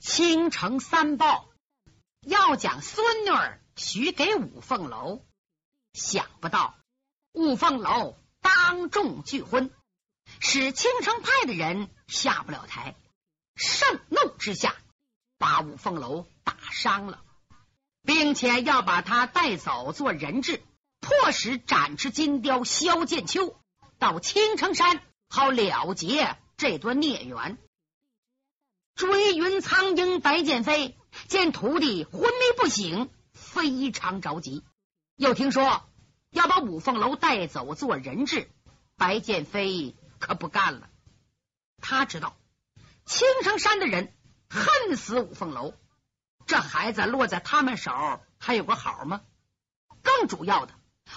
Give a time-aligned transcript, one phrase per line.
[0.00, 1.50] 倾城三豹
[2.22, 5.22] 要将孙女儿许给五凤楼，
[5.92, 6.74] 想不到
[7.32, 9.70] 五凤楼当众拒婚，
[10.40, 12.96] 使青城派的人下不了台，
[13.54, 14.74] 盛怒之下
[15.36, 17.22] 把五凤楼打伤了，
[18.02, 20.62] 并且要把他带走做人质，
[21.00, 23.60] 迫使展翅金雕萧剑秋
[23.98, 27.58] 到青城山，好了结这段孽缘。
[29.00, 30.94] 追云苍鹰白剑飞
[31.26, 34.62] 见徒弟昏迷不醒，非常着急。
[35.16, 35.88] 又听说
[36.28, 38.50] 要把五凤楼带走做人质，
[38.98, 40.90] 白剑飞可不干了。
[41.80, 42.36] 他知道
[43.06, 44.12] 青城山的人
[44.50, 45.72] 恨死五凤楼，
[46.44, 49.22] 这孩子落在他们手还有个好吗？
[50.02, 50.74] 更主要的，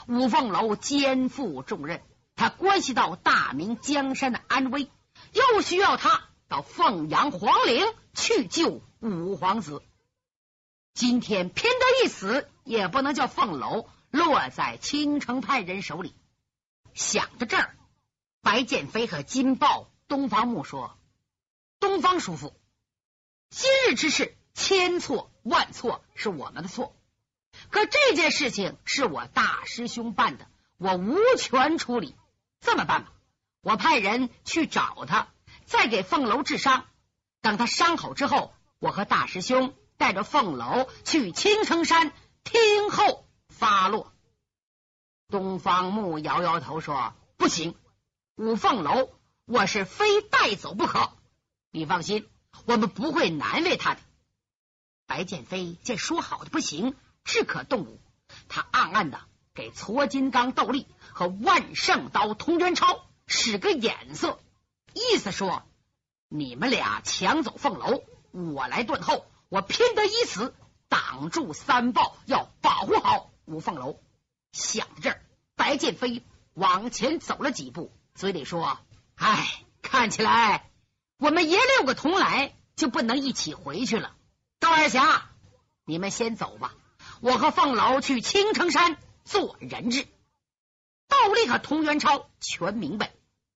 [0.08, 2.02] 五凤楼肩负重任，
[2.38, 4.90] 他关系到大明江山的安危，
[5.34, 6.30] 又需要他。
[6.54, 9.82] 到凤阳皇陵去救五皇子，
[10.94, 16.14] 今天拼得一死，也不能叫凤楼落在青城派人手里。
[16.94, 17.76] 想到这儿，
[18.44, 20.96] 白剑飞和金豹、东方木说
[21.82, 22.54] ：“东方叔父，
[23.50, 26.96] 今日之事千错万错是我们的错，
[27.72, 30.46] 可这件事情是我大师兄办的，
[30.78, 32.16] 我无权处理。
[32.60, 33.12] 这么办吧，
[33.62, 35.30] 我派人去找他。”
[35.66, 36.86] 再给凤楼治伤，
[37.42, 42.12] 等他伤好之后，我和大师兄带着凤楼去青城山
[42.44, 44.14] 听候发落。
[45.30, 47.76] 东方木摇摇头说：“不行，
[48.36, 49.10] 五凤楼
[49.46, 51.12] 我是非带走不可。
[51.72, 52.30] 你放心，
[52.66, 54.00] 我们不会难为他的。”
[55.08, 58.00] 白剑飞见说好的不行，只可动武。
[58.48, 59.22] 他暗暗的
[59.54, 64.40] 给搓金刚斗笠和万圣刀通元超使个眼色。
[64.94, 65.64] 意思说，
[66.30, 69.26] 你们俩抢走凤楼，我来断后。
[69.50, 70.56] 我拼得一死，
[70.90, 74.00] 挡住三豹，要保护好五凤楼。
[74.52, 75.22] 想到这儿，
[75.56, 76.24] 白剑飞
[76.56, 78.80] 往前走了几步，嘴里说
[79.14, 80.72] ：“哎，看起来
[81.20, 84.16] 我们爷六个同来，就不能一起回去了。
[84.60, 85.30] 高二侠，
[85.86, 86.74] 你们先走吧，
[87.22, 90.08] 我和凤楼去青城山做人质。”
[91.08, 93.12] 道立和童元超全明白。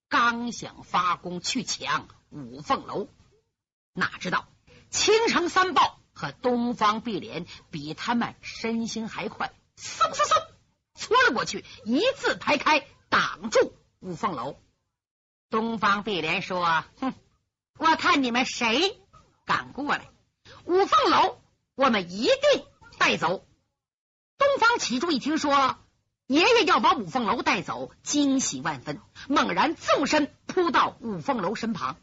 [0.10, 3.10] 刚想发功去抢五凤楼，
[3.94, 4.48] 哪知道
[4.90, 10.48] 青城三豹和东方碧莲比他们身形还快，嗖嗖嗖
[10.96, 14.58] 戳了过去，一字排开，挡住五凤楼。
[15.50, 17.14] 东方碧莲说：“哼，
[17.78, 19.00] 我看你们谁
[19.46, 20.10] 敢过来？
[20.66, 21.42] 五凤楼
[21.76, 22.66] 我们一定
[22.98, 23.46] 带走。”
[24.40, 25.78] 东方启柱一听说。
[26.28, 29.00] 爷爷要把五凤楼带走，惊喜万分，
[29.30, 31.96] 猛然纵身扑到五凤楼身旁。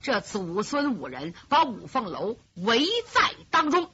[0.00, 3.88] 这次五孙五人把五凤楼围在当中，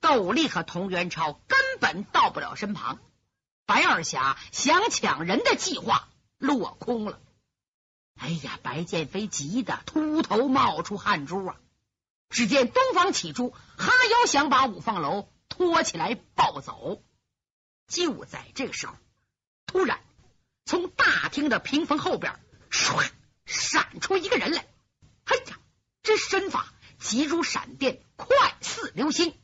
[0.00, 3.00] 窦立和童元超根本到不了身旁。
[3.66, 6.08] 白二侠想抢人的计划
[6.38, 7.18] 落空了。
[8.20, 11.56] 哎呀，白剑飞急得秃头冒出汗珠啊！
[12.30, 17.02] 只见东方起珠哈腰想把五凤楼拖起来抱走。
[17.86, 18.94] 就在这个时候，
[19.66, 20.00] 突然
[20.64, 22.38] 从大厅的屏风后边
[22.70, 23.08] 唰
[23.44, 24.66] 闪出一个人来。
[25.24, 25.58] 哎呀，
[26.02, 29.34] 这身法急如闪电，快似流星。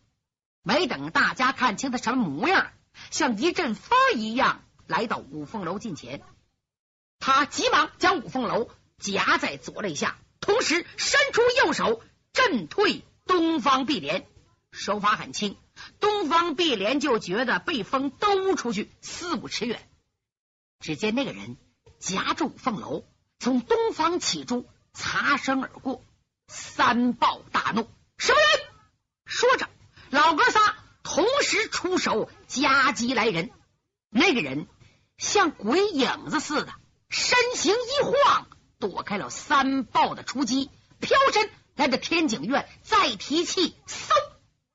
[0.62, 2.72] 没等大家看清他什么模样，
[3.10, 6.22] 像一阵风一样来到五凤楼近前。
[7.18, 12.02] 他急忙将五凤楼夹在左肋下，同时伸出右手
[12.32, 14.26] 震退东方碧莲，
[14.70, 15.56] 手法很轻。
[16.00, 19.88] 东方碧莲就觉得被风兜出去四五尺远。
[20.80, 21.56] 只见那个人
[21.98, 23.04] 夹住凤楼，
[23.38, 26.02] 从东方起珠擦身而过。
[26.48, 27.88] 三豹大怒
[28.18, 28.66] ：“什么人？”
[29.24, 29.68] 说着，
[30.10, 33.50] 老哥仨同时出手夹击来人。
[34.10, 34.66] 那个人
[35.16, 36.74] 像鬼影子似的，
[37.08, 40.68] 身形一晃，躲开了三豹的出击，
[41.00, 44.10] 飘身来到天井院，再提气，嗖。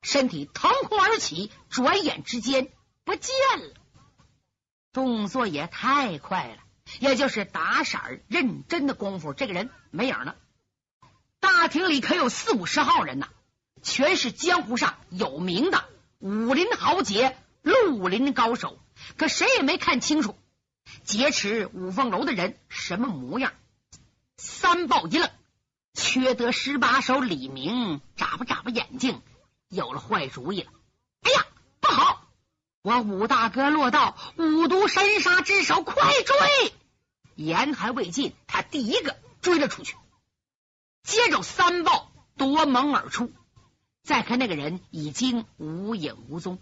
[0.02, 2.68] 身体腾空而起，转眼之间
[3.04, 3.74] 不见了。
[4.92, 6.62] 动作也太快了，
[7.00, 10.36] 也就是打闪认真的功夫，这个人没影了。
[11.40, 13.28] 大厅里可有四五十号人呐，
[13.82, 15.84] 全是江湖上有名的
[16.18, 17.72] 武林豪杰、绿
[18.08, 18.78] 林高手，
[19.16, 20.36] 可谁也没看清楚
[21.04, 23.52] 劫持五凤楼的人什么模样。
[24.36, 25.30] 三豹一愣，
[25.94, 29.20] 缺德十八手李明眨巴眨巴眼睛。
[29.68, 30.70] 有了坏主意了！
[31.22, 31.46] 哎呀，
[31.80, 32.26] 不好！
[32.82, 36.72] 我武大哥落到五毒神杀之手，快追！
[37.34, 39.96] 言还未尽，他第一个追了出去。
[41.02, 43.32] 接着三豹夺门而出，
[44.02, 46.58] 再看那个人已经无影无踪。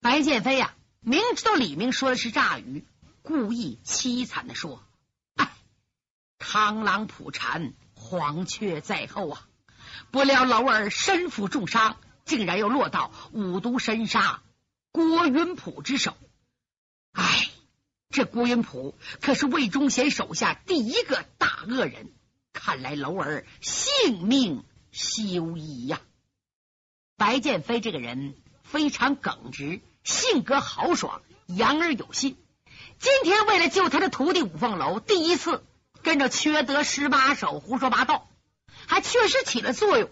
[0.00, 2.86] 白剑飞呀，明知道李明说的是诈语，
[3.22, 4.84] 故意凄惨的说
[5.36, 5.52] ：“哎，
[6.38, 9.46] 螳螂捕蝉，黄雀在后啊！
[10.10, 11.98] 不料老儿身负重伤，
[12.28, 14.42] 竟然又落到五毒神杀
[14.92, 16.16] 郭云普之手。
[17.10, 17.48] 哎，
[18.10, 22.12] 这郭云普可是魏忠贤手下第一个大恶人，
[22.52, 26.00] 看来楼儿性命休矣呀！”
[27.18, 29.80] 白剑飞这个人非常耿直。
[30.04, 32.38] 性格豪爽，言而有信。
[32.98, 35.62] 今天为了救他的徒弟五凤楼，第一次
[36.02, 38.26] 跟着缺德十八手胡说八道，
[38.86, 40.08] 还确实起了作用。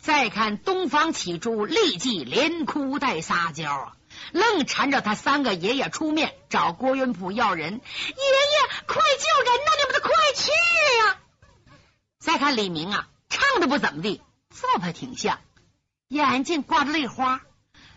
[0.00, 3.92] 再看东方启珠，立即连哭带撒娇啊，
[4.32, 7.74] 愣缠着他三个爷爷出面找郭云普要人。
[7.74, 9.70] 爷爷，快救人呐！
[9.78, 11.18] 你们得快去呀！
[12.18, 15.38] 再看李明啊，唱的不怎么地，做派挺像，
[16.08, 17.42] 眼睛挂着泪花，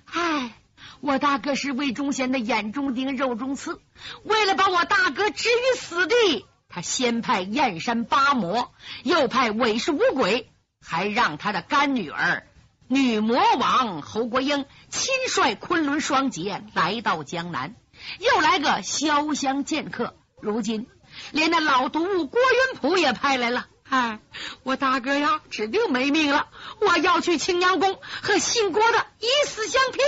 [0.06, 0.53] 唉。
[0.99, 3.81] 我大哥是魏忠贤的眼中钉、肉中刺，
[4.23, 8.71] 为了把我大哥置于死地，他先派燕山八魔，
[9.03, 10.49] 又派韦氏五鬼，
[10.83, 12.45] 还让他的干女儿
[12.88, 17.75] 女魔王侯国英亲率昆仑双杰来到江南，
[18.19, 20.15] 又来个潇湘剑客。
[20.41, 20.88] 如今
[21.31, 23.68] 连那老毒物郭云普也派来了。
[23.89, 24.19] 哎，
[24.63, 26.50] 我大哥呀，指定没命了！
[26.81, 30.01] 我要去青阳宫和姓郭的以死相拼。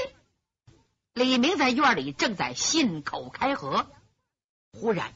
[1.14, 3.88] 李明在院里正在信口开河，
[4.74, 5.14] 忽然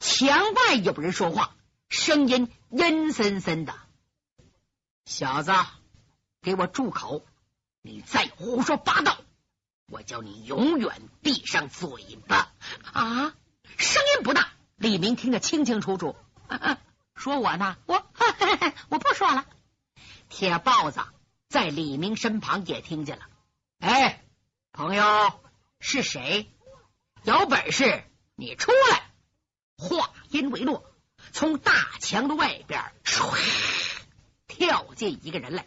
[0.00, 1.54] 墙外有人说话，
[1.88, 3.74] 声音阴森森的
[5.08, 5.52] ：“小子，
[6.42, 7.24] 给我住口！
[7.80, 9.16] 你再胡说八道，
[9.86, 12.52] 我叫你永远闭上嘴巴！”
[12.92, 13.34] 啊，
[13.78, 16.14] 声音不大，李明听得清清楚楚。
[17.16, 18.06] 说我呢，我
[18.90, 19.46] 我不说了。
[20.28, 21.00] 铁豹子
[21.48, 23.26] 在李明身旁也听见了，
[23.80, 24.22] 哎。
[24.72, 25.40] 朋友
[25.80, 26.52] 是谁？
[27.22, 28.04] 有本事
[28.36, 29.10] 你出来！
[29.78, 30.84] 话音未落，
[31.32, 33.34] 从大墙的外边唰
[34.58, 35.66] 跳进一个人来。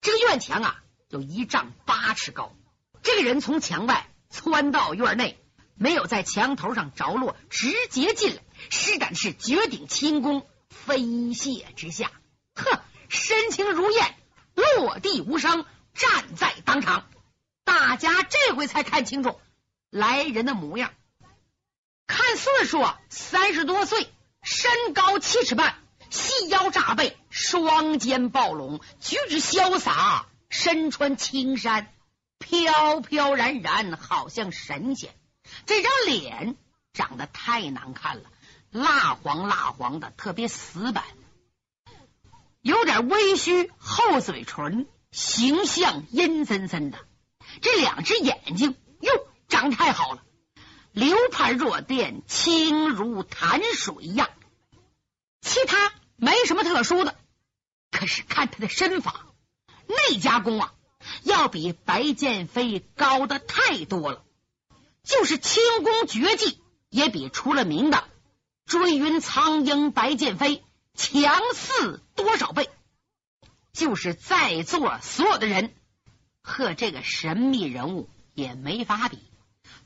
[0.00, 2.54] 这个院墙啊，有一丈八尺高。
[3.02, 5.42] 这个人从墙外窜到院内，
[5.74, 12.12] 没有在墙头上着落，直接进来，施展是绝顶轻功，飞泻之下，
[12.54, 14.14] 呵，身轻如燕，
[14.54, 17.08] 落地无声，站在当场。
[17.64, 19.40] 大家这回才看清楚
[19.90, 20.92] 来人的模样，
[22.06, 24.08] 看岁数啊，三十多岁，
[24.42, 25.76] 身高七尺半，
[26.08, 27.15] 细腰炸背，
[27.60, 31.92] 双肩暴拢，举止潇洒，身穿青衫，
[32.38, 35.14] 飘飘然然，好像神仙。
[35.64, 36.56] 这张脸
[36.92, 38.24] 长得太难看了，
[38.70, 41.04] 蜡黄蜡黄的，特别死板，
[42.60, 46.98] 有点微虚，厚嘴唇，形象阴森森的。
[47.62, 49.12] 这两只眼睛哟，
[49.48, 50.22] 长得太好了，
[50.92, 54.28] 流盼若电，清如潭水一样。
[55.40, 57.15] 其他没什么特殊的，
[57.96, 59.24] 可是看他的身法，
[59.86, 60.74] 内家功啊，
[61.22, 64.22] 要比白剑飞高的太多了。
[65.02, 66.60] 就是轻功绝技，
[66.90, 68.04] 也比出了名的
[68.66, 70.62] 追云苍鹰白剑飞
[70.94, 72.68] 强似多少倍。
[73.72, 75.74] 就是在座所有的人。
[76.42, 79.18] 和这个神秘人物也没法比，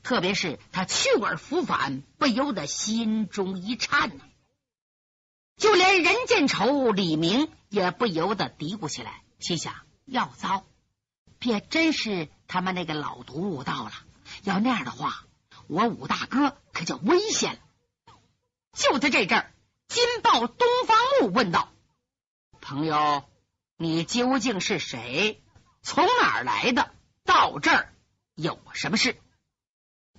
[0.03, 4.23] 特别是他去而复返，不由得心中一颤呢。
[5.61, 9.75] 就连任见愁李明也不由得嘀咕起来，心想：
[10.05, 10.65] 要糟，
[11.37, 13.91] 别真是他们那个老毒物到了。
[14.41, 15.27] 要那样的话，
[15.67, 17.59] 我武大哥可就危险了。
[18.73, 19.53] 就在这阵儿，
[19.87, 21.71] 金豹东方木问道
[22.59, 23.23] ：“朋友，
[23.77, 25.43] 你究竟是谁？”
[25.83, 26.91] 从哪儿来的？
[27.23, 27.93] 到这儿
[28.33, 29.15] 有什么事？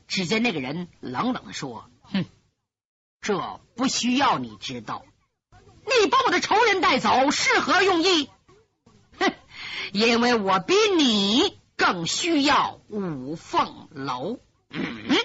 [0.06, 2.26] 只见那个人冷冷的说：“哼，
[3.20, 5.04] 这不需要你知道。
[5.84, 8.30] 你把我的仇人带走是何用意？
[9.18, 9.32] 哼，
[9.92, 14.38] 因为我比你更需要五凤楼。
[14.70, 15.16] 嗯，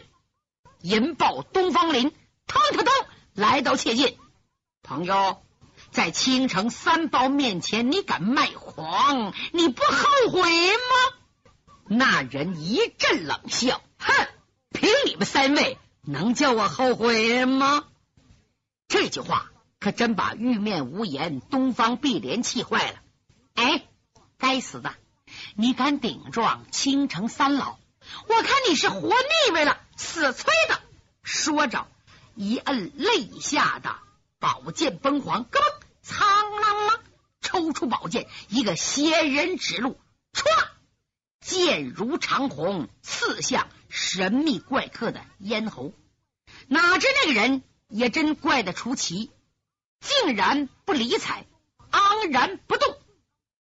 [0.81, 2.11] 银豹东方林，
[2.47, 2.93] 腾腾腾
[3.33, 4.17] 来到切近，
[4.83, 5.41] 朋友。”
[5.89, 9.33] 在青城三宝面前，你敢卖黄？
[9.53, 11.53] 你不后悔吗？
[11.85, 14.27] 那人一阵冷笑，哼，
[14.71, 17.85] 凭你们三位，能叫我后悔吗？
[18.87, 19.49] 这句话
[19.79, 22.99] 可真把玉面无言东方碧莲气坏了。
[23.53, 23.85] 哎，
[24.37, 24.95] 该死的，
[25.55, 27.77] 你敢顶撞青城三老？
[28.27, 30.79] 我看你是活腻歪了，死催的！
[31.23, 31.87] 说着，
[32.35, 33.97] 一摁肋下的
[34.39, 35.61] 宝剑崩黄，咯。
[36.01, 36.99] 苍啷啷，
[37.41, 39.99] 抽出宝剑，一个仙人指路，
[40.31, 40.45] 唰，
[41.41, 45.91] 剑如长虹，刺向神秘怪客的咽喉。
[46.67, 49.31] 哪知那个人也真怪得出奇，
[49.99, 51.45] 竟然不理睬，
[51.91, 52.97] 昂然不动。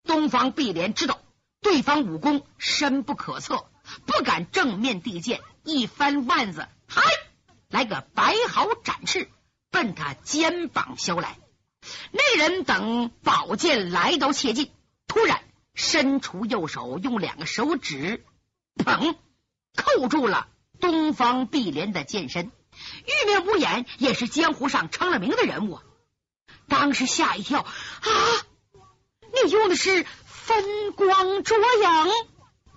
[0.04, 1.20] 东方碧莲知道
[1.60, 3.66] 对方武功深不可测，
[4.06, 7.02] 不敢正面递剑，一翻腕子，嗨，
[7.68, 9.28] 来个白毫展翅，
[9.70, 11.38] 奔他肩膀削来。
[12.10, 14.70] 那人等宝剑来到切近，
[15.06, 15.42] 突然
[15.74, 18.24] 伸出右手，用两个手指
[18.76, 19.16] 捧
[19.76, 20.48] 扣住了
[20.80, 22.50] 东方碧莲的剑身。
[23.04, 25.80] 玉面无眼也是江湖上成了名的人物，
[26.68, 27.68] 当时吓一跳啊！
[29.44, 32.10] 你用的是分光捉影，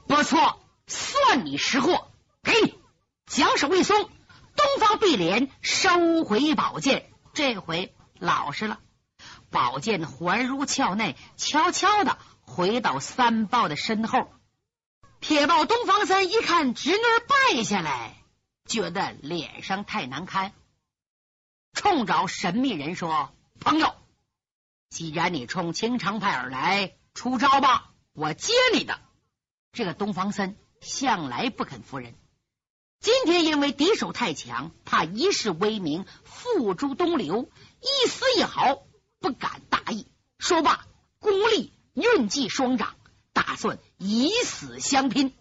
[0.07, 2.11] 不错，算你识货。
[2.43, 2.79] 给你
[3.25, 4.09] 将手一松，
[4.55, 8.79] 东方碧莲收回宝剑，这回老实了。
[9.49, 14.31] 宝剑环入鞘内，悄悄的回到三豹的身后。
[15.19, 16.97] 铁豹东方三一看侄女
[17.53, 18.17] 败下来。
[18.67, 20.53] 觉得脸上太难堪，
[21.73, 23.93] 冲着神秘人说：“朋友，
[24.89, 28.99] 既然你冲青城派而来，出招吧，我接你的。”
[29.71, 32.15] 这个东方森向来不肯服人，
[32.99, 37.51] 今天因为敌手太强，怕一世威名付诸东流，
[37.81, 38.81] 一丝一毫
[39.19, 40.07] 不敢大意。
[40.39, 40.87] 说罢，
[41.19, 42.95] 功力运计双掌，
[43.33, 45.35] 打算以死相拼。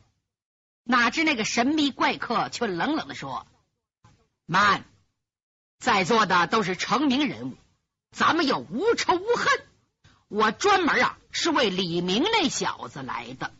[0.84, 3.46] 哪知那个神秘怪客却冷冷的说
[4.44, 4.84] ：“慢，
[5.78, 7.56] 在座的都是成名人物，
[8.11, 9.67] 咱们要无仇无恨。
[10.29, 13.52] 我专门啊是为李明那小子来的。”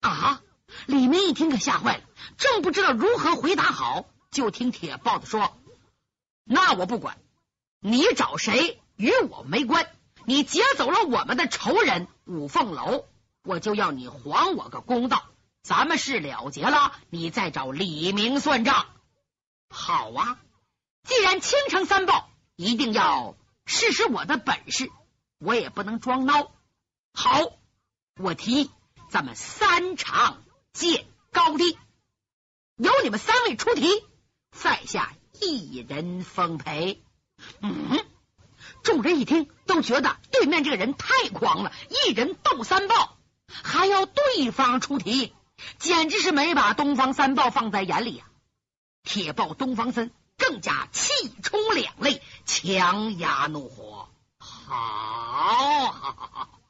[0.00, 0.40] 啊！
[0.86, 2.04] 李明一听可吓坏了，
[2.38, 5.60] 正不知道如何回答好，就听铁豹子说
[6.44, 7.18] ：“那我不管，
[7.80, 9.90] 你找谁与我没关。
[10.24, 13.04] 你劫走了我们的仇人五凤楼，
[13.42, 15.24] 我就要你还我个公道。”
[15.62, 18.86] 咱们事了结了，你再找李明算账。
[19.68, 20.38] 好啊，
[21.02, 23.34] 既然青城三豹一定要
[23.70, 24.90] 试试我的本事，
[25.38, 26.48] 我也不能装孬。
[27.14, 27.52] 好，
[28.16, 28.70] 我提议
[29.10, 31.78] 咱们三场见高低，
[32.74, 33.88] 由你们三位出题，
[34.50, 37.00] 在下一人奉陪。
[37.60, 38.04] 嗯，
[38.82, 41.72] 众人一听都觉得对面这个人太狂了，
[42.08, 45.32] 一人斗三豹，还要对方出题。
[45.78, 48.24] 简直是没把东方三豹放在眼里呀！
[49.04, 54.08] 铁豹东方森更加气冲两肋，强压怒火。
[54.38, 56.60] 好，好，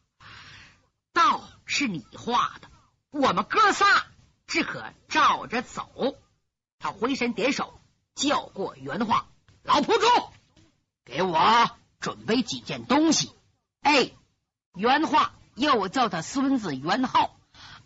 [1.12, 2.68] 道是你画的，
[3.10, 4.06] 我们哥仨
[4.46, 5.88] 只可照着走。
[6.80, 7.80] 他回身点手，
[8.14, 9.28] 叫过原话
[9.62, 10.32] ：“老仆主，
[11.04, 13.32] 给我准备几件东西。”
[13.82, 14.10] 哎，
[14.74, 17.36] 原话又叫他孙子元浩。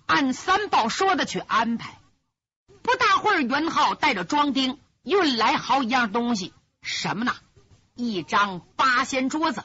[0.06, 1.98] 按三宝说的去安排，
[2.82, 7.36] 不大会儿，袁浩带着庄丁运来好一样东西，什么呢？
[7.94, 9.64] 一张八仙桌子，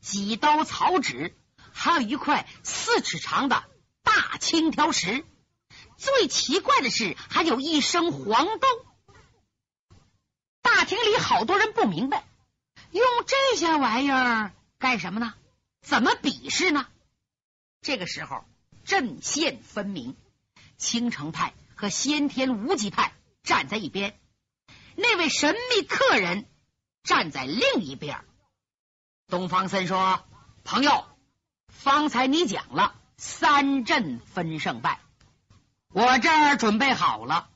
[0.00, 1.36] 几刀草纸，
[1.72, 3.64] 还有一块四尺长的
[4.02, 5.24] 大青条石。
[5.98, 8.66] 最奇怪的是，还有一升黄豆。
[10.62, 12.24] 大厅里好多人不明白，
[12.90, 15.34] 用这些玩意儿干什么呢？
[15.82, 16.86] 怎么比试呢？
[17.82, 18.44] 这个时候。
[18.84, 20.16] 阵线分明，
[20.76, 23.12] 青城派和先天无极派
[23.42, 24.16] 站在一边，
[24.96, 26.48] 那位神秘客人
[27.02, 28.24] 站在另一边。
[29.28, 30.24] 东方森说
[30.64, 31.04] ：“朋友，
[31.68, 35.00] 方才你讲了三阵分胜败，
[35.92, 37.48] 我这儿准备好了。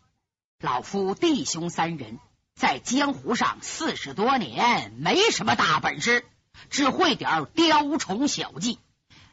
[0.60, 2.18] 老夫弟兄三人
[2.54, 6.24] 在江湖上四十多年，没什么大本事，
[6.68, 8.78] 只会点雕虫小技，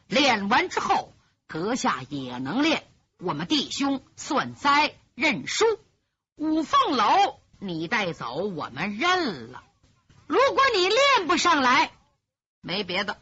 [0.08, 1.14] 练完之后。”
[1.50, 2.86] 阁下也能练，
[3.20, 5.64] 我们弟兄算栽认输。
[6.36, 9.64] 五凤楼你带走，我们认了。
[10.28, 11.92] 如果你练不上来，
[12.62, 13.20] 没别的，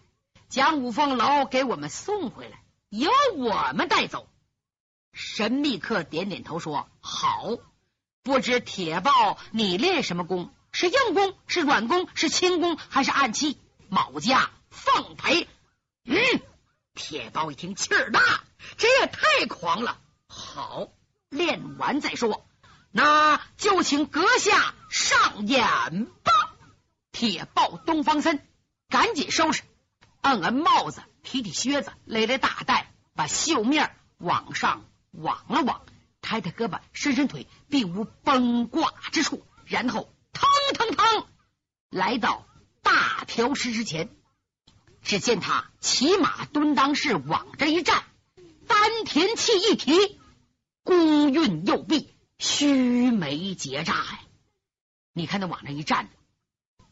[0.50, 4.28] 将五凤楼给我们送回来，由我们带走。
[5.14, 7.58] 神秘客点点头说：“好。”
[8.24, 10.52] 不知铁豹，你练什么功？
[10.72, 11.38] 是硬功？
[11.46, 12.08] 是软功？
[12.16, 12.76] 是轻功？
[12.76, 13.60] 还是暗器？
[13.88, 15.48] 某家奉陪。
[16.06, 16.18] 嗯。
[16.96, 18.22] 铁豹一听气儿大，
[18.78, 20.00] 这也太狂了。
[20.28, 20.88] 好，
[21.30, 22.48] 练完再说，
[22.98, 26.32] 那就请阁下上演吧。
[27.12, 28.42] 铁豹东方森
[28.88, 29.64] 赶紧收拾，
[30.22, 35.82] 摁摁帽子，提提靴子，勒勒大带，把袖面往上挽了挽，
[36.22, 41.28] 抬抬胳膊，伸伸腿，并无崩挂之处，然后腾腾腾
[41.90, 42.48] 来到
[42.82, 44.10] 大瓢石之前。
[45.04, 48.06] 只见他骑马蹲裆式往这一站，
[48.68, 50.18] 丹田气一提，
[50.86, 54.20] 弓运右臂，须眉结扎呀！
[55.14, 56.10] 你看他往那一站，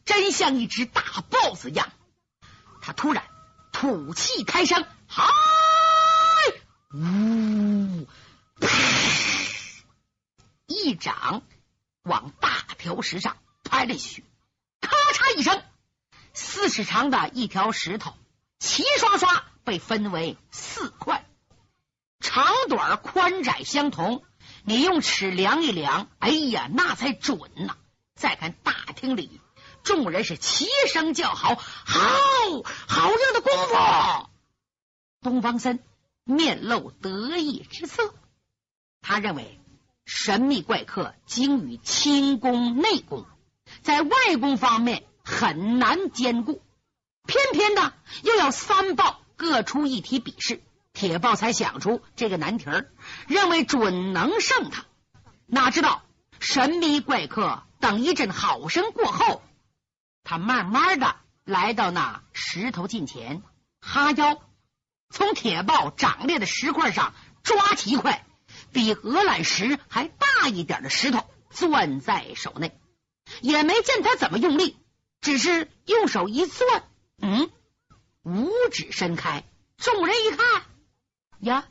[0.06, 1.92] 真像一只大豹子一样。
[2.80, 3.24] 他突然
[3.72, 5.24] 吐气开声，嗨，
[6.94, 8.08] 呜，
[10.66, 11.42] 一掌
[12.02, 14.24] 往大条石上拍了去，
[14.80, 15.62] 咔嚓一声。
[16.32, 18.14] 四尺长的一条石头，
[18.58, 21.26] 齐刷刷被分为四块，
[22.20, 24.24] 长短宽窄相同。
[24.64, 27.76] 你用尺量一量，哎呀，那才准呐！
[28.14, 29.40] 再看大厅里，
[29.82, 32.00] 众人是齐声叫好：“好
[32.86, 34.30] 好样的功夫！”
[35.22, 35.78] 东方森
[36.24, 38.14] 面露得意之色，
[39.00, 39.60] 他认为
[40.04, 43.26] 神秘怪客精于轻功内功，
[43.82, 45.04] 在外功方面。
[45.26, 46.60] 很难兼顾，
[47.26, 47.94] 偏偏的
[48.24, 50.62] 又要三豹各出一题比试，
[50.94, 52.90] 铁豹才想出这个难题儿，
[53.28, 54.86] 认为准能胜他。
[55.44, 56.02] 哪知道
[56.40, 59.42] 神秘怪客等一阵好声过后，
[60.22, 63.42] 他慢慢的来到那石头近前，
[63.80, 64.40] 哈腰
[65.10, 68.24] 从铁豹长裂的石块上抓起一块
[68.72, 72.78] 比鹅卵石还大一点的石头，攥在手内，
[73.40, 74.78] 也没见他怎么用力。
[75.20, 76.84] 只是用手一攥，
[77.20, 77.50] 嗯，
[78.22, 79.42] 五指伸开，
[79.78, 80.62] 众人一看，
[81.40, 81.64] 呀，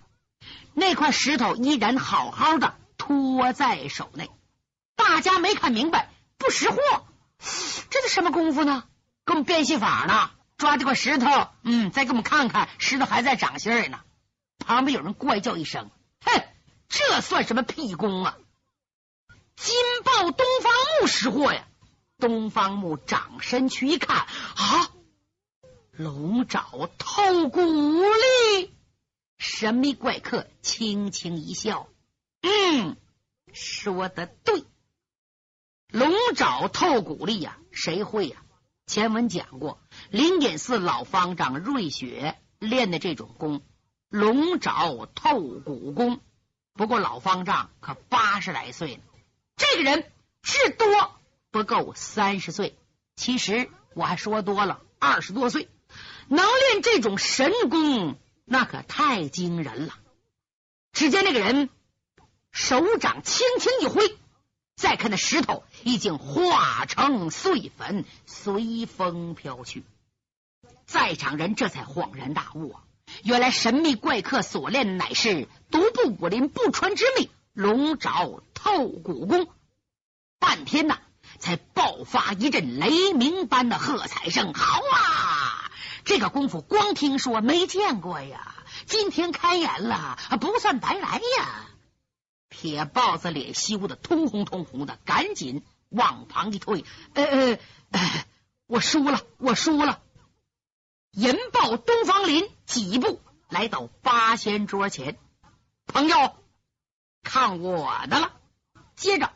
[0.74, 4.30] 那块石头依然好好的托在手内。
[4.96, 6.78] 大家没看明白，不识货，
[7.90, 8.84] 这是什么功夫呢？
[9.26, 10.32] 给我们变戏法呢？
[10.58, 14.00] 抓这块石头，嗯，再给我们看看，石头还在长心儿呢。
[14.60, 15.90] 旁边有人怪叫一声
[16.24, 16.44] ：“哼，
[16.88, 18.38] 这算什么屁功啊？”
[19.56, 21.66] 金豹东方木识货呀！
[22.20, 24.92] 东方木掌身去一看，啊，
[25.92, 28.74] 龙爪透骨力！
[29.64, 31.88] 神秘怪客轻轻一笑，
[32.42, 32.98] 嗯，
[33.54, 34.66] 说的对，
[35.88, 38.44] 龙爪透骨力呀，谁会呀？
[38.88, 43.62] 前文讲过，灵隐寺老方丈瑞雪练的这种功，
[44.10, 46.20] 龙爪透骨功。
[46.74, 49.02] 不过老方丈可八十来岁了，
[49.56, 50.12] 这个人
[50.42, 50.88] 至多。
[51.52, 52.78] 不够三十岁，
[53.16, 55.70] 其实我还说多了，二十多岁
[56.28, 59.94] 能练这种神功，那可太惊人了。
[60.92, 61.70] 只见那个人
[62.52, 64.18] 手掌轻轻一挥，
[64.76, 69.84] 再看那石头已经化成碎粉，随风飘去。
[70.86, 72.84] 在场人这才恍然大悟啊，
[73.24, 79.48] 原来神秘怪客所练乃是独步武林不传之秘龙爪透骨功。
[80.40, 81.00] 半天呐。
[81.40, 85.33] 才爆发一阵雷鸣般的喝彩声，好啊！
[86.06, 91.70] 这个功夫光听说没见过呀，今天开眼了，不算白来呀！
[92.50, 97.24] 铁豹子脸羞的通红通红的，赶紧往旁一退，呃
[97.92, 98.26] 呃，
[98.68, 100.02] 我输了，我输了！
[101.12, 105.18] 银豹东方林几步来到八仙桌前，
[105.86, 106.36] 朋友，
[107.24, 108.34] 看我的了！
[108.96, 109.32] 接着。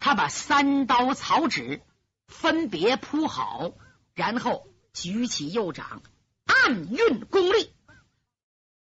[0.00, 1.82] 他把三刀草纸
[2.28, 3.72] 分别铺好，
[4.14, 6.02] 然后举起右掌，
[6.44, 7.72] 暗运功力。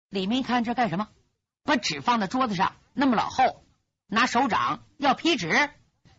[0.10, 1.10] 李明看这干什么？
[1.64, 3.64] 把纸放在桌子上，那么老厚，
[4.08, 5.70] 拿手掌要劈纸，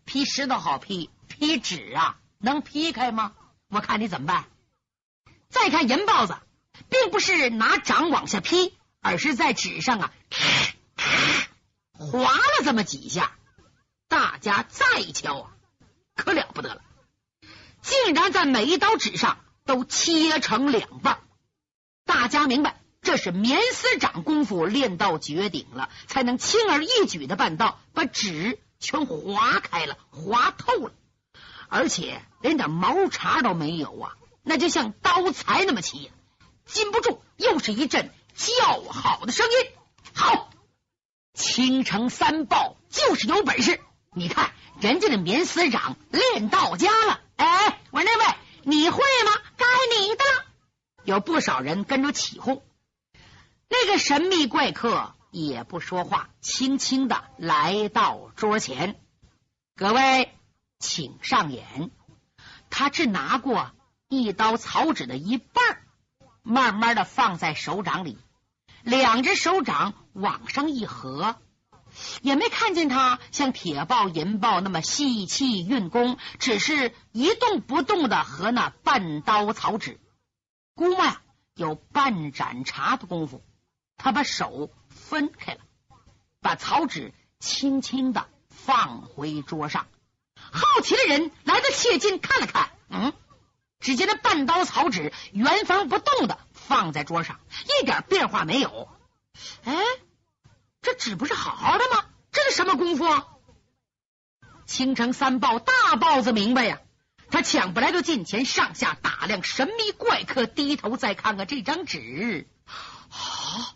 [0.04, 3.34] 劈石头好劈，劈纸啊，能劈开吗？
[3.68, 4.44] 我看你怎么办？
[5.48, 6.36] 再看银豹子，
[6.88, 10.12] 并不是拿掌往下劈，而是在纸上啊，
[11.92, 13.32] 划了这么几下。
[14.06, 15.52] 大家再瞧啊，
[16.16, 16.82] 可了不得了！
[17.80, 19.38] 竟然在每一刀纸上
[19.70, 21.20] 都切成两半。
[22.04, 30.92] 大家明白，这是棉丝掌功夫练到绝顶了，才能轻而易举的办到把纸全划开了、划透了，
[31.68, 34.16] 而且连点毛茬都没有啊！
[34.42, 36.10] 那就像刀裁那么齐，
[36.66, 39.70] 禁不住又是一阵叫好的声音。
[40.12, 40.50] 好，
[41.32, 43.78] 青城三豹就是有本事。
[44.16, 49.32] 你看人家的棉丝掌练到家了，哎，我那位你会吗？
[49.56, 49.66] 该
[49.98, 50.46] 你的了。
[51.04, 52.62] 有不少人跟着起哄。
[53.68, 59.00] 那个神秘怪客也不说话，轻轻的来到桌前。
[59.76, 60.36] 各位，
[60.78, 61.90] 请上眼。
[62.68, 63.72] 他只拿过
[64.08, 65.82] 一刀草纸的一半，
[66.42, 68.18] 慢慢的放在手掌里，
[68.82, 71.36] 两只手掌往上一合。
[72.22, 80.00] 也没看见他像铁豹、银豹那么细气运功，只是一动不动的和那半刀草纸。
[80.74, 81.22] 估摸呀
[81.54, 83.42] 有半盏茶的功夫，
[83.96, 85.60] 他把手分开了，
[86.40, 89.86] 把草纸轻轻的放回桌上。
[90.34, 93.12] 好奇的人来到谢晋看了看，嗯，
[93.78, 97.40] 只见那半刀草纸原封不动的放在桌上，
[97.80, 98.88] 一点变化没有。
[99.64, 99.76] 哎，
[101.00, 102.04] 纸不是好好的吗？
[102.30, 103.06] 这是什么功夫？
[103.06, 103.26] 啊？
[104.66, 106.80] 青城三豹大豹子明白呀，
[107.30, 112.46] 他抢不来就近前上下打量神秘怪客，低头再看看这张纸。
[112.66, 113.74] 好，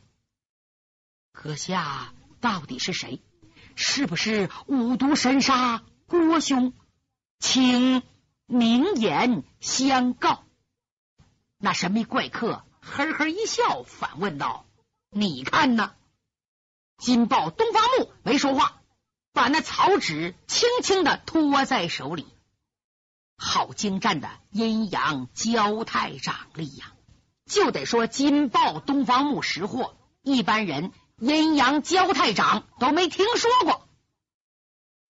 [1.32, 3.22] 阁下到底是谁？
[3.74, 5.82] 是不是五毒神杀？
[6.06, 6.74] 郭兄，
[7.40, 8.02] 请
[8.46, 10.44] 明言相告。
[11.56, 14.66] 那神秘怪客呵呵一笑，反问道
[15.08, 15.94] ：“你看呢？”
[16.96, 18.80] 金豹东方木没说话，
[19.33, 22.26] 把那草纸轻轻的托在手里。
[23.37, 26.92] 好精湛的阴阳交泰掌力呀！
[27.46, 33.88] 就得说金豹东方木识货，一般人阴阳交泰掌都没听说过。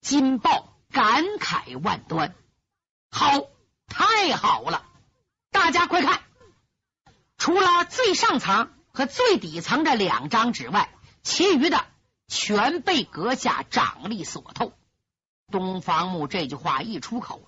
[0.00, 0.70] 金豹。
[0.94, 2.36] 感慨万端，
[3.10, 3.26] 好，
[3.88, 4.86] 太好了！
[5.50, 6.22] 大家快看，
[7.36, 10.94] 除了最上层和最底层这两张纸外，
[11.24, 11.84] 其余的
[12.28, 14.72] 全被阁下掌力所透。
[15.50, 17.42] 东方木这句话一出口，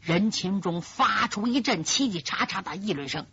[0.00, 3.26] 人群中发出一阵叽叽喳喳的议论声。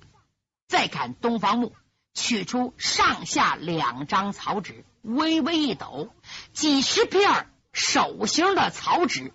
[0.68, 1.76] 再看东方木
[2.14, 6.14] 取出上下两张草纸，微微一抖，
[6.54, 9.34] 几十片手形的草纸。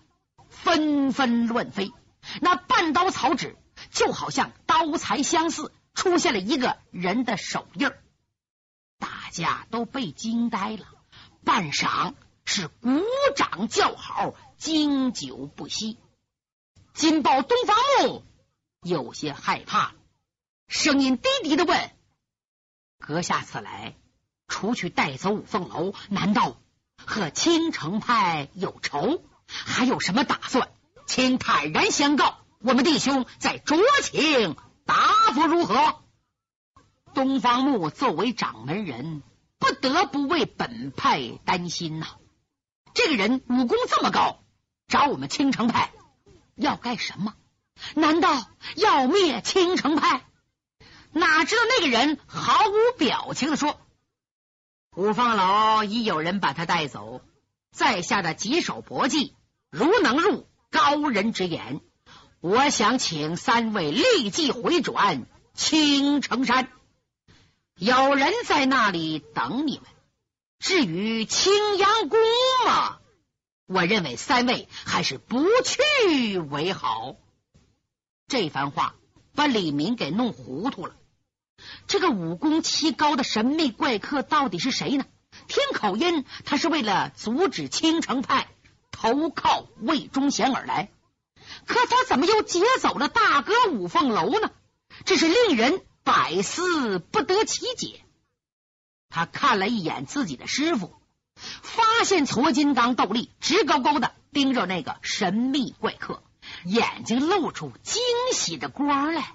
[0.48, 1.92] 纷纷乱飞，
[2.40, 3.56] 那半刀草纸
[3.90, 7.98] 就好像刀裁相似，出现了一个人的手印儿
[9.34, 10.86] 家都被惊呆了，
[11.44, 13.02] 半晌是鼓
[13.34, 15.98] 掌叫好，经久不息。
[16.92, 17.76] 金豹东方
[18.08, 18.22] 木
[18.80, 19.92] 有些害怕，
[20.68, 21.90] 声音低低的问
[23.00, 23.96] ：“阁下此来，
[24.46, 26.56] 除去带走五凤楼，难道
[27.04, 30.70] 和青城派有仇？”还有什么打算？
[31.06, 34.94] 请坦然相告，我们弟兄再酌情答
[35.34, 36.03] 复如何？
[37.14, 39.22] 东方木作为掌门人，
[39.58, 42.08] 不得不为本派担心呐。
[42.92, 44.42] 这个人武功这么高，
[44.88, 45.92] 找我们青城派
[46.56, 47.34] 要干什么？
[47.94, 48.46] 难道
[48.76, 50.24] 要灭青城派？
[51.12, 53.80] 哪知道那个人毫无表情的说
[54.96, 57.20] ：“五方楼已有人把他带走。”
[57.72, 59.34] 在下的几手搏技，
[59.68, 61.80] 如能入高人之眼，
[62.40, 66.68] 我想请三位立即回转青城山，
[67.76, 69.86] 有人在那里等你们。
[70.60, 72.18] 至于青阳宫
[72.66, 72.98] 嘛，
[73.66, 77.16] 我认为三位还是不去为好。
[78.28, 78.94] 这番话
[79.34, 80.94] 把李明给弄糊涂了。
[81.86, 85.04] 这个武功奇高的神秘怪客到底是谁呢？
[85.48, 88.48] 听口音，他是为了阻止青城派
[88.90, 90.90] 投靠魏忠贤而来。
[91.66, 94.50] 可他怎么又劫走了大哥五凤楼呢？
[95.04, 98.00] 这是令人百思不得其解。
[99.08, 100.94] 他看了一眼自己的师傅，
[101.34, 106.22] 发现矬金刚斗笠直勾勾的盯着那个神秘怪客，
[106.64, 108.00] 眼睛露出惊
[108.32, 109.34] 喜的光来。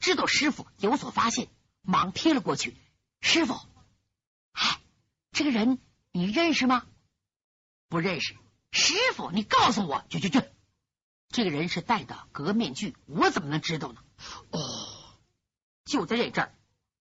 [0.00, 1.48] 知道师傅有所发现，
[1.82, 2.76] 忙贴了过去。
[3.20, 3.54] 师傅，
[4.52, 4.80] 哎。
[5.30, 5.78] 这个人
[6.10, 6.84] 你认识吗？
[7.88, 8.34] 不认识。
[8.72, 10.42] 师傅，你告诉我，去去去。
[11.28, 14.00] 这个人是戴的革面具，我怎么能知道呢？
[14.50, 14.58] 哦，
[15.88, 16.52] 就在这阵儿，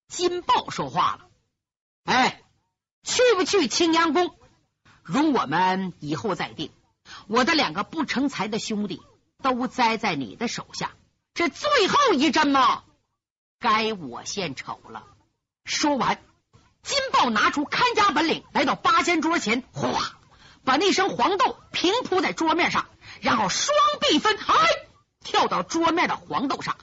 [0.07, 1.27] 金豹说话了。
[2.05, 2.41] 哎，
[3.03, 4.33] 去不去青阳宫，
[5.03, 6.71] 容我们以后再定。
[7.27, 9.01] 我的两个不成才的兄弟
[9.43, 10.91] 都栽在你的手下，
[11.33, 12.83] 这最后一针嘛，
[13.59, 15.03] 该我献丑了。
[15.65, 16.19] 说完。
[16.83, 20.17] 金豹拿出看家本领，来到八仙桌前，哗，
[20.63, 22.87] 把那升黄豆平铺在桌面上，
[23.19, 24.86] 然后双臂分，哎，
[25.23, 26.77] 跳到桌面的黄豆上，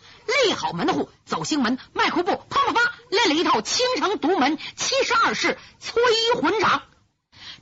[0.45, 6.03] 立好门户，走星门，迈裤步，啪啪啪，练了一套青城独门七十二式催
[6.41, 6.83] 魂掌。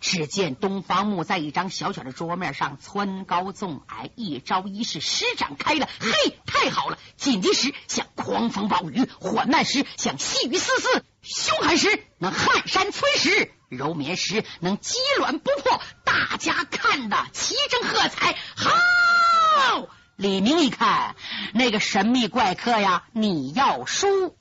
[0.01, 5.89] 只见东方木在一张小小的桌面上蹿高纵矮，一招一式施展开了。
[6.01, 6.99] 嘿，太好了！
[7.17, 15.81] 紧急时像狂风暴雨，缓慢时像细雨丝丝，凶狠时能撼山摧石，柔绵时能击卵不破。
[16.05, 18.37] 大家看的齐声喝彩。
[18.57, 19.89] 好！
[20.16, 21.16] 李明一看，
[21.55, 24.37] 那个神秘怪客呀，你要输。